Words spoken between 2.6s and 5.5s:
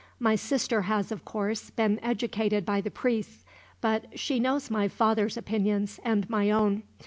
by the priests; but she knows my father's